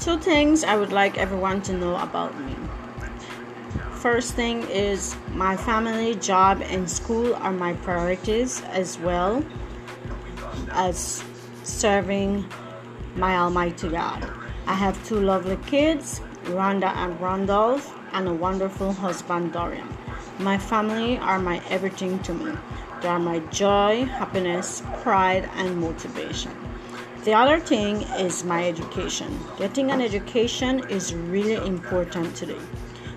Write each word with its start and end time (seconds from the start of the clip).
Two 0.00 0.18
things 0.18 0.64
I 0.64 0.76
would 0.76 0.92
like 0.92 1.18
everyone 1.18 1.60
to 1.62 1.74
know 1.74 1.94
about 1.96 2.32
me. 2.40 2.56
First 3.92 4.32
thing 4.32 4.62
is 4.62 5.14
my 5.34 5.58
family, 5.58 6.14
job, 6.14 6.62
and 6.62 6.90
school 6.90 7.34
are 7.34 7.52
my 7.52 7.74
priorities 7.74 8.62
as 8.70 8.98
well 8.98 9.44
as 10.70 11.22
serving 11.64 12.46
my 13.14 13.36
Almighty 13.36 13.90
God. 13.90 14.26
I 14.66 14.72
have 14.72 14.96
two 15.06 15.20
lovely 15.20 15.58
kids, 15.66 16.22
Rhonda 16.44 16.96
and 16.96 17.20
Randolph, 17.20 17.94
and 18.14 18.26
a 18.26 18.32
wonderful 18.32 18.94
husband, 18.94 19.52
Dorian. 19.52 19.86
My 20.38 20.56
family 20.56 21.18
are 21.18 21.38
my 21.38 21.60
everything 21.68 22.20
to 22.20 22.32
me. 22.32 22.56
They 23.02 23.08
are 23.08 23.18
my 23.18 23.40
joy, 23.50 24.06
happiness, 24.06 24.82
pride, 25.02 25.50
and 25.56 25.78
motivation. 25.78 26.69
The 27.22 27.34
other 27.34 27.60
thing 27.60 28.00
is 28.16 28.44
my 28.44 28.66
education. 28.66 29.38
Getting 29.58 29.90
an 29.90 30.00
education 30.00 30.88
is 30.88 31.12
really 31.12 31.56
important 31.66 32.34
today. 32.34 32.64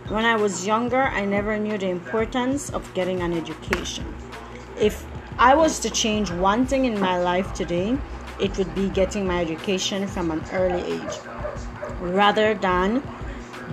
When 0.09 0.25
I 0.25 0.35
was 0.35 0.67
younger, 0.67 1.03
I 1.03 1.23
never 1.23 1.57
knew 1.57 1.77
the 1.77 1.87
importance 1.87 2.69
of 2.71 2.93
getting 2.93 3.21
an 3.21 3.31
education. 3.31 4.03
If 4.77 5.05
I 5.37 5.55
was 5.55 5.79
to 5.79 5.89
change 5.89 6.31
one 6.31 6.65
thing 6.65 6.83
in 6.83 6.99
my 6.99 7.17
life 7.17 7.53
today, 7.53 7.97
it 8.41 8.57
would 8.57 8.75
be 8.75 8.89
getting 8.89 9.25
my 9.25 9.39
education 9.39 10.05
from 10.05 10.31
an 10.31 10.43
early 10.51 10.81
age 10.81 11.15
rather 12.01 12.55
than 12.55 13.01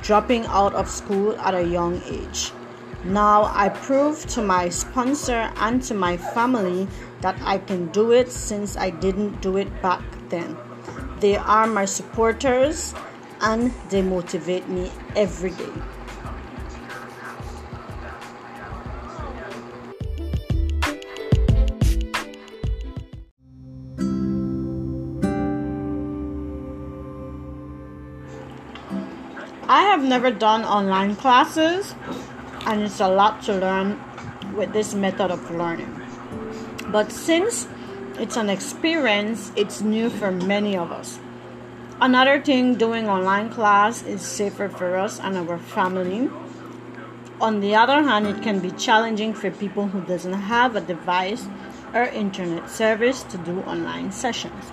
dropping 0.01 0.47
out 0.47 0.75
of 0.75 0.89
school 0.89 1.37
at 1.41 1.57
a 1.57 1.67
young 1.67 2.01
age. 2.07 2.53
Now 3.03 3.51
I 3.53 3.69
prove 3.69 4.25
to 4.29 4.43
my 4.43 4.69
sponsor 4.69 5.51
and 5.57 5.83
to 5.85 5.95
my 5.95 6.17
family 6.17 6.87
that 7.21 7.37
I 7.43 7.59
can 7.59 7.89
do 7.89 8.13
it 8.13 8.31
since 8.31 8.77
I 8.77 8.91
didn't 8.91 9.43
do 9.43 9.57
it 9.57 9.83
back 9.83 10.03
then. 10.31 10.57
They 11.21 11.37
are 11.37 11.67
my 11.67 11.85
supporters 11.85 12.95
and 13.41 13.73
they 13.91 14.03
motivate 14.03 14.69
me 14.69 14.91
every 15.17 15.51
day. 15.51 15.73
I 29.69 29.83
have 29.83 30.03
never 30.03 30.33
done 30.33 30.65
online 30.65 31.15
classes, 31.15 31.95
and 32.67 32.83
it's 32.83 32.99
a 32.99 33.07
lot 33.09 33.43
to 33.45 33.55
learn 33.55 34.01
with 34.57 34.73
this 34.73 34.95
method 34.95 35.31
of 35.31 35.49
learning. 35.53 35.95
But 36.89 37.13
since 37.13 37.69
it's 38.21 38.37
an 38.37 38.51
experience, 38.51 39.51
it's 39.57 39.81
new 39.81 40.11
for 40.11 40.31
many 40.31 40.77
of 40.77 40.93
us. 40.93 41.19
Another 42.03 42.41
thing 42.41 42.75
doing 42.75 43.09
online 43.09 43.49
class 43.49 44.03
is 44.03 44.21
safer 44.21 44.69
for 44.69 44.97
us 44.97 45.19
and 45.19 45.37
our 45.39 45.59
family. 45.59 46.29
On 47.41 47.61
the 47.61 47.75
other 47.75 48.03
hand, 48.03 48.27
it 48.27 48.43
can 48.43 48.61
be 48.61 48.71
challenging 48.73 49.33
for 49.33 49.51
people 49.51 49.87
who 49.89 50.03
doesn't 50.03 50.35
have 50.35 50.77
a 50.77 50.83
device 50.83 51.47
or 51.95 52.05
internet 52.05 52.69
service 52.71 53.23
to 53.25 53.39
do 53.39 53.61
online 53.61 54.13
sessions. 54.13 54.65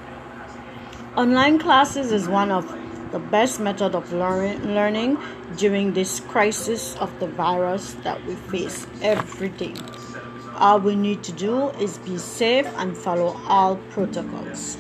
Online 1.16 1.58
classes 1.58 2.12
is 2.12 2.28
one 2.28 2.52
of 2.52 2.68
the 3.12 3.20
best 3.20 3.62
method 3.62 3.96
of 3.96 4.12
learning 4.12 5.18
during 5.56 5.94
this 5.94 6.20
crisis 6.20 6.98
of 6.98 7.18
the 7.22 7.28
virus 7.28 7.94
that 8.04 8.24
we 8.26 8.36
face 8.36 8.86
every 9.02 9.50
day. 9.50 9.74
All 10.60 10.80
we 10.80 10.96
need 10.96 11.22
to 11.24 11.32
do 11.34 11.70
is 11.78 12.00
be 12.00 12.18
safe 12.18 12.66
and 12.78 12.98
follow 12.98 13.40
all 13.48 13.76
protocols. 13.92 14.76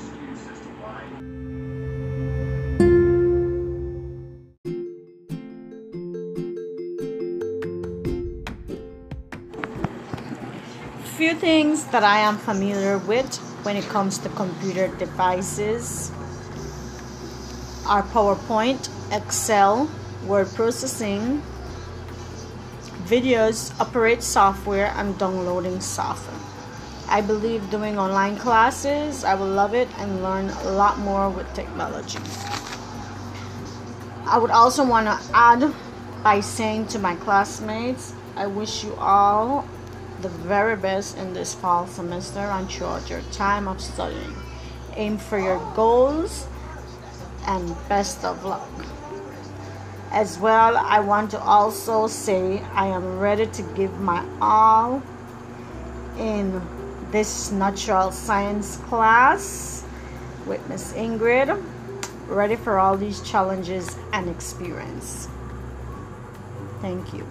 Few 11.15 11.36
things 11.36 11.86
that 11.88 12.04
I 12.04 12.20
am 12.20 12.38
familiar 12.38 12.98
with 12.98 13.38
when 13.61 13.76
it 13.76 13.86
comes 13.86 14.17
to 14.20 14.30
computer 14.30 14.88
devices 14.98 16.11
are 17.88 18.02
PowerPoint, 18.02 18.89
Excel, 19.15 19.88
word 20.26 20.48
processing, 20.55 21.44
videos, 23.08 23.72
operate 23.80 24.22
software, 24.22 24.94
and 24.95 25.18
downloading 25.18 25.80
software. 25.80 26.40
I 27.10 27.22
believe 27.22 27.70
doing 27.72 27.98
online 27.98 28.36
classes, 28.36 29.23
I 29.23 29.34
will 29.36 29.48
love 29.48 29.73
it 29.73 29.88
and 29.98 30.22
learn 30.22 30.50
a 30.50 30.72
lot 30.72 31.00
more 31.00 31.30
with 31.30 31.52
technology. 31.54 32.20
I 34.26 34.38
would 34.38 34.52
also 34.52 34.86
want 34.86 35.08
to 35.08 35.18
add 35.34 35.73
by 36.22 36.42
saying 36.42 36.88
to 36.88 37.00
my 37.00 37.16
classmates, 37.16 38.14
I 38.36 38.48
wish 38.48 38.84
you 38.84 38.94
all 38.95 39.66
the 40.22 40.30
very 40.30 40.76
best 40.76 41.18
in 41.18 41.34
this 41.34 41.54
fall 41.54 41.88
semester 41.88 42.39
and 42.39 42.70
throughout 42.70 43.10
your 43.10 43.22
time 43.32 43.70
of 43.70 43.80
studying. 43.80 44.36
Aim 44.95 45.18
for 45.18 45.39
your 45.39 45.60
goals 45.76 46.45
and 47.45 47.74
best 47.88 48.26
of 48.26 48.44
luck. 48.44 48.68
As 50.12 50.40
well, 50.40 50.78
I 50.78 51.00
want 51.00 51.32
to 51.32 51.40
also 51.40 52.08
say 52.08 52.62
I 52.73 52.88
am 52.88 53.20
ready 53.20 53.45
to 53.45 53.62
give 53.76 54.00
my 54.00 54.26
all 54.42 55.04
in 56.18 56.62
this 57.12 57.52
natural 57.52 58.12
science 58.12 58.78
class 58.78 59.84
with 60.45 60.68
Miss 60.70 60.94
Ingrid. 60.94 61.64
Ready 62.28 62.56
for 62.56 62.80
all 62.80 62.98
these 62.98 63.22
challenges 63.22 63.98
and 64.12 64.30
experience. 64.30 65.28
Thank 66.82 67.14
you. 67.14 67.26